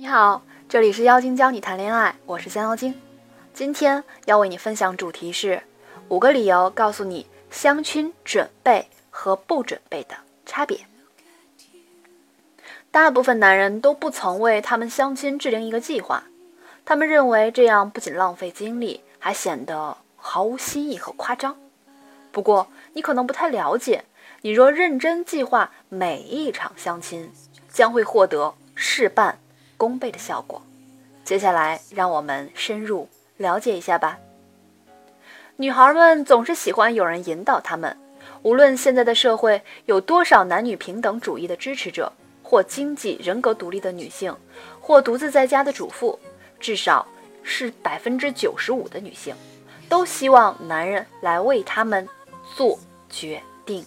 [0.00, 2.94] 你好，这里是妖精教你谈恋爱，我是香妖精。
[3.52, 5.60] 今天要为你分享主题是
[6.06, 10.14] 五个理由，告诉你相亲准备和不准备的
[10.46, 10.86] 差别。
[12.92, 16.22] 大部分男人都不曾为他们相亲制定一个计划，
[16.84, 21.56] 他们认为这样不仅浪费精力，还显得毫无新意和夸张。
[22.30, 24.04] 不过，你可能不太了解，
[24.42, 27.32] 你若认真计划每一场相亲，
[27.68, 29.40] 将会获得事半
[29.78, 30.60] 功倍的效果。
[31.24, 34.18] 接下来，让我们深入了解一下吧。
[35.56, 37.96] 女孩们总是喜欢有人引导她们，
[38.42, 44.34] 无论现在的社会有多少男女平等主义的支持者，或经济人格独立的女性，
[44.80, 46.18] 或独自在家的主妇，
[46.60, 47.06] 至少
[47.42, 49.34] 是百分之九十五的女性，
[49.88, 52.08] 都希望男人来为她们
[52.56, 52.78] 做
[53.10, 53.84] 决定，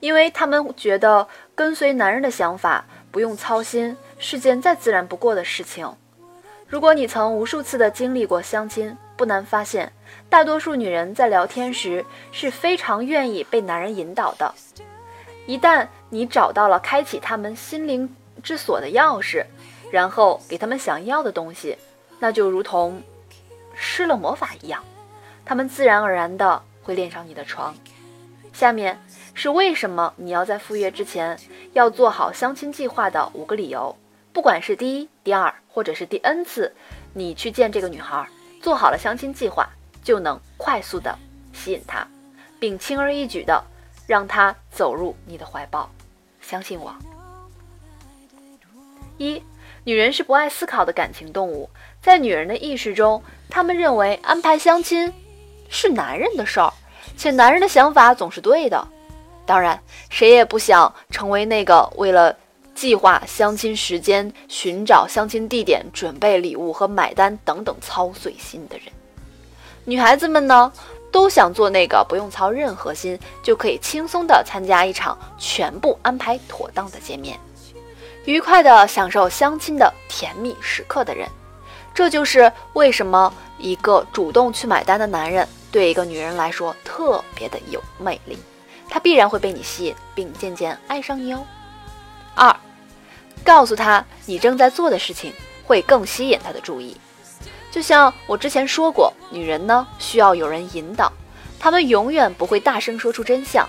[0.00, 2.84] 因为他们觉得跟随男人的想法。
[3.10, 5.90] 不用操心是件再自然不过的事情。
[6.66, 9.92] 如果你曾无数次的经历过相亲，不难发现，
[10.28, 14.54] 大多数女人在聊天时是非常愿意被男人引导的。
[15.46, 19.46] 一旦你找到了开启他们心灵之锁的钥匙，
[19.90, 21.78] 然后给他们想要的东西，
[22.18, 23.02] 那就如同
[23.74, 24.84] 施了魔法一样，
[25.44, 27.74] 他们自然而然的会恋上你的床。
[28.52, 29.00] 下面。
[29.38, 31.38] 是为什么你要在赴约之前
[31.72, 33.96] 要做好相亲计划的五个理由？
[34.32, 36.74] 不管是第一、第二，或者是第 N 次，
[37.14, 38.28] 你去见这个女孩，
[38.60, 39.70] 做好了相亲计划，
[40.02, 41.16] 就能快速的
[41.52, 42.04] 吸引她，
[42.58, 43.62] 并轻而易举的
[44.08, 45.88] 让她走入你的怀抱。
[46.40, 46.92] 相信我。
[49.18, 49.40] 一，
[49.84, 51.70] 女人是不爱思考的感情动物，
[52.02, 55.14] 在女人的意识中，她们认为安排相亲
[55.68, 56.72] 是男人的事儿，
[57.16, 58.88] 且男人的想法总是对的。
[59.48, 62.36] 当然，谁也不想成为那个为了
[62.74, 68.88] 计划相亲时间、寻找相亲地点、准备礼物和买单等等操碎心的人。
[69.86, 70.70] 女孩子们呢，
[71.10, 77.40] 都想做那个不用操任何心就可以轻松的参加一场全部安排妥当的见面，
[78.26, 81.26] 愉快的享受相亲的甜蜜时刻的人。
[81.94, 88.38] 这就是为什么一个主动去买单的男人对一个女人来说特别的有魅力。
[88.88, 91.46] 他必然会被你吸引，并渐渐爱上你哦。
[92.34, 92.54] 二，
[93.44, 95.32] 告诉他你正在做的事情
[95.64, 96.96] 会更吸引他的注意。
[97.70, 101.12] 就像我之前说过，女人呢需要有人引导，
[101.60, 103.68] 她们永远不会大声说出真相。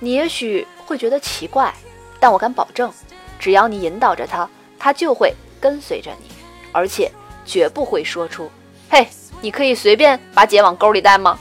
[0.00, 1.72] 你也许会觉得奇怪，
[2.18, 2.92] 但我敢保证，
[3.38, 4.48] 只要你引导着她，
[4.78, 6.28] 她就会跟随着你，
[6.72, 7.10] 而且
[7.44, 8.50] 绝不会说出
[8.90, 9.06] “嘿，
[9.40, 11.38] 你可以随便把姐往沟里带吗”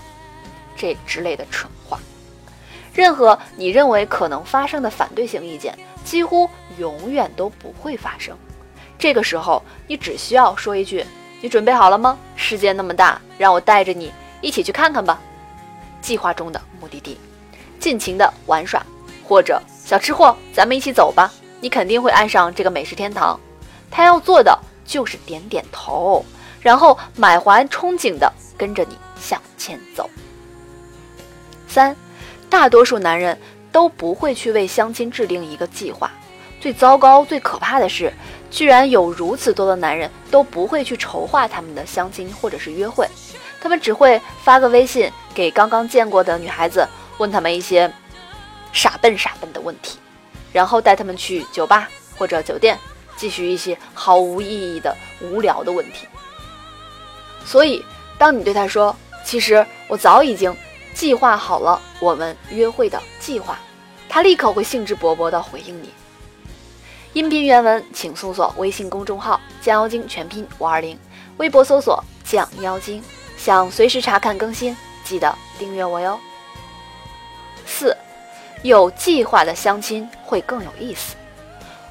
[0.78, 1.70] 这之类的蠢。
[2.96, 8.36] 任何你认为可能发生的反对性意见，几乎永远都不会发生。
[8.98, 11.06] 这个时候，你只需要说一句
[11.42, 12.18] ：“你准备好了吗？
[12.38, 15.20] 世界那么大，让我带着你一起去看看吧。”
[16.02, 17.20] 计划中的目的地，
[17.80, 18.82] 尽情的玩耍，
[19.28, 21.30] 或者小吃货，咱们一起走吧。
[21.60, 23.38] 你肯定会爱上这个美食天堂。
[23.92, 26.24] 他要做的就是点点头，
[26.62, 30.10] 然后满怀憧憬的跟着你向前走。
[31.68, 31.94] 三。
[32.50, 33.38] 大多数男人
[33.72, 36.12] 都不会去为相亲制定一个计划。
[36.62, 38.12] 最糟糕、最可怕的是，
[38.50, 43.08] 居然有如此多的男人都不会去筹划他们的相亲或者是约会。
[43.62, 47.92] 他们只会发个微信给刚刚见过的女孩子，问他们一些
[48.72, 50.00] 傻笨傻笨的问题，
[50.52, 52.78] 然后带他们去酒吧或者酒店，
[53.16, 56.08] 继续一些毫无意义的无聊的问题。
[57.46, 57.84] 所以，
[58.18, 60.56] 当你对他说：“其实我早已经……”
[60.96, 63.60] 计划好了我们约会的计划，
[64.08, 65.90] 他立刻会兴致勃勃地回应你。
[67.12, 70.98] 音频原文请搜索微信公众号“降妖精”全拼五二零，
[71.36, 73.04] 微博搜索“降妖精”，
[73.38, 76.18] 想随时查看更新，记得订阅我哟。
[77.66, 77.96] 四，
[78.64, 81.18] 有计划的相亲会更有意思。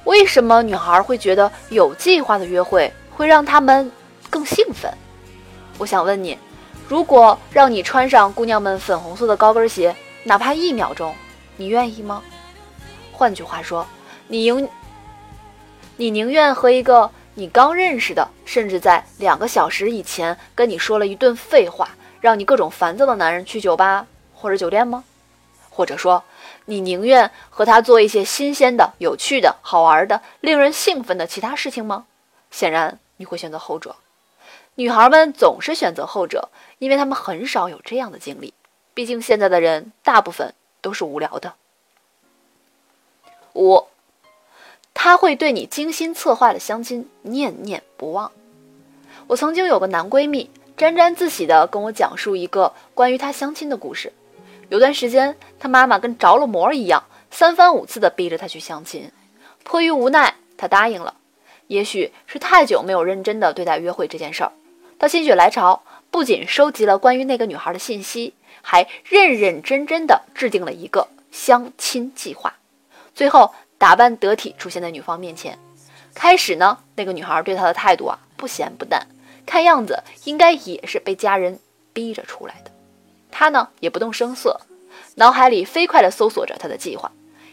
[0.04, 3.92] 为什么女孩会觉得有计划的约会会让他们
[4.30, 4.90] 更兴奋？
[5.76, 6.38] 我想问你。
[6.86, 11.14] 如果让你穿上姑娘们粉红色的高跟鞋，哪怕一秒钟，
[11.56, 12.22] 你愿意吗？
[13.10, 13.86] 换句话说，
[14.28, 14.68] 你宁
[15.96, 21.88] 你宁愿和一个你刚认识的，甚至在两个小时以前跟你说了一顿废话，
[22.20, 25.04] 让你各种烦躁的男人去酒吧或者酒店吗？
[25.70, 26.22] 或者说，
[26.66, 32.04] 你宁愿和他做一些新鲜的、有趣的、好玩的、令人兴奋的其他事情吗？
[32.50, 33.96] 显然，你会选择后者。
[34.76, 36.48] 女孩们总是选择后者，
[36.78, 38.52] 因为她们很少有这样的经历。
[38.92, 41.54] 毕竟现在的人大部分都是无聊的。
[43.54, 43.86] 五，
[44.92, 48.32] 他会对你精心策划的相亲念念不忘。
[49.28, 54.12] 我曾经有个男闺蜜，沾沾自喜地跟我讲述一个关于他相亲的故事。
[54.70, 59.10] 有段时间，他妈妈跟着了魔一样，三番五次地逼着他去相亲。
[59.62, 61.14] 迫于无奈，他答应了。
[61.68, 64.52] 也许是太久没有认真地对待约会这件事儿，
[64.98, 72.54] 他心血来潮，不仅收集了关于那个女孩的信息，还认认真真地制定了一个相亲计划。
[73.14, 75.58] 最后，打扮得体出现在女方面前。
[76.14, 79.06] 开始呢，那个女孩对他的态度啊，不咸不淡，
[79.44, 81.58] 看样子应该也是被家人
[81.92, 82.70] 逼着出来的。
[83.30, 84.60] 他呢，也不动声色，
[85.16, 87.10] 脑海里飞快地搜索着他的计划。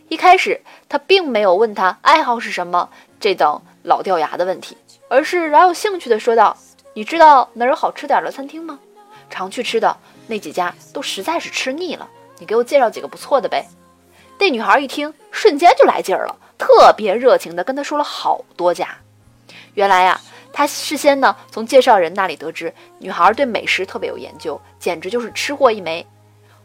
[0.10, 2.90] 一开始，他并没有问他爱好是什么
[3.20, 4.78] 这等老掉牙的问题，
[5.10, 6.56] 而是饶有兴趣地说道
[6.94, 8.80] ：“你知道哪儿有好吃点的餐厅吗？
[9.30, 9.96] 常去吃的
[10.28, 13.66] 那几家都实在是吃腻了，你给我介绍几个不错的呗。”
[14.38, 18.88] 那女孩一听，瞬间就来劲儿了，特别热情地跟他说了好多家。
[19.76, 20.20] 原来呀，
[20.52, 26.06] 他事先呢从介绍人那里得知，女孩对美食特别有研究，简直就是吃货一枚。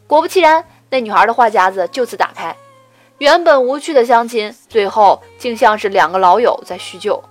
[0.07, 2.57] 果不其然，那女孩的话匣子就此打开。
[3.19, 7.23] 原本无趣的相亲，最后竟像是两个老友在叙旧。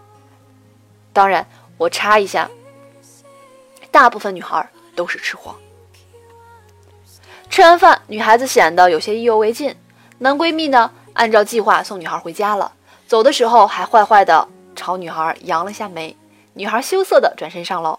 [1.12, 1.46] 当然，
[1.78, 2.50] 我插一下，
[3.96, 5.56] 大部分女孩都是吃货。
[7.50, 9.74] 吃完饭，女孩子显得有些意犹未尽。
[10.18, 12.74] 男闺蜜呢，按照计划送女孩回家了，
[13.08, 14.46] 走的时候还坏坏的
[14.76, 16.14] 朝女孩扬了下眉。
[16.56, 17.98] 女孩羞涩的转身上楼，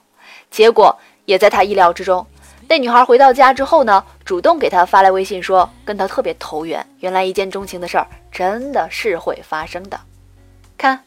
[0.50, 0.94] 结果
[1.24, 2.26] 也在他意料之中。
[2.68, 6.86] 那女孩回到家之后呢，主动给他发来微信说跟他特别投缘。
[6.98, 9.98] 原来一见钟情的事儿真的是会发生的。
[10.76, 11.02] 看，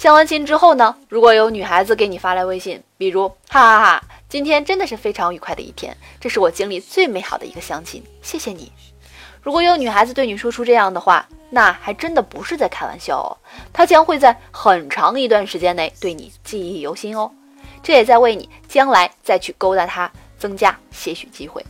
[0.00, 8.72] 相完亲之后呢，如果有女孩子给你发来微信，比如哈哈哈，今天真的是非常愉快的一天，这是我经历最美好的一个相亲，谢谢你。
[9.42, 13.36] 如果有女孩子对你说出这样的话，那还真的不是在开玩笑哦，
[13.74, 17.30] 她将会在很长一段时间内对你记忆犹新哦，
[17.82, 20.10] 这也在为你将来再去勾搭她。
[20.38, 21.62] 增加些许机会，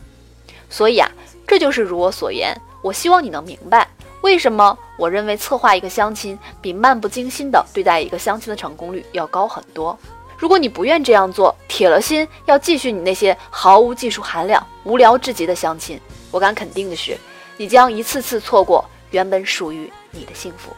[0.69, 1.11] 所以啊，
[1.45, 2.55] 这就是如我所言。
[2.81, 3.85] 我希望你能明白，
[4.21, 9.97] 为什么我认为策划一个相亲比漫不经心的对待一个相亲的成功率要高很多。
[10.37, 15.99] 如果你不愿这样做，铁了心要继续你那些毫无技术含量、无聊至极的相亲，
[16.31, 17.17] 我敢肯定的是，
[17.57, 20.71] 你将一次次错过原本属于你的幸福。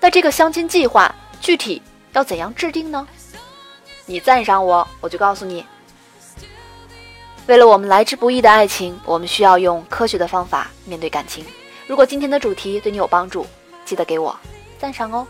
[0.00, 1.82] 那这个相亲计划具体
[2.12, 3.06] 要怎样制定呢？
[4.06, 5.64] 你赞赏我，我就告诉你。
[7.46, 11.44] 为了我们来之不易的爱情，我们需要用科学的方法面对感情。
[11.88, 13.46] 如果今天的主题对你有帮助，
[13.86, 14.38] 记得给我
[14.78, 15.26] 赞赏哦。